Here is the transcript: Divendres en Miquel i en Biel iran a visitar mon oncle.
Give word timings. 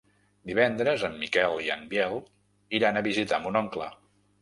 Divendres 0.51 1.03
en 1.09 1.19
Miquel 1.25 1.59
i 1.67 1.71
en 1.77 1.85
Biel 1.93 2.19
iran 2.81 3.01
a 3.01 3.07
visitar 3.13 3.45
mon 3.47 3.65
oncle. 3.65 3.97